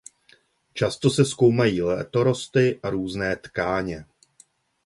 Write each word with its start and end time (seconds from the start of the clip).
Často 0.73 1.09
se 1.09 1.25
zkoumají 1.25 1.81
letorosty 1.81 2.79
a 2.83 2.89
různé 2.89 3.35
tkáně. 3.35 4.05